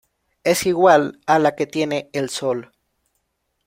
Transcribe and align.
Es 0.43 0.65
igual 0.65 1.19
a 1.27 1.37
la 1.37 1.53
que 1.55 1.67
tiene 1.67 2.09
el 2.13 2.31
Sol. 2.31 2.71